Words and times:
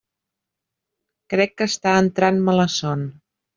Crec 1.35 1.53
que 1.61 1.69
està 1.73 1.95
entrant-me 2.07 2.59
la 2.61 2.69
son. 2.81 3.07